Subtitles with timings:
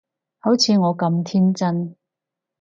[0.39, 1.95] 好似我咁天真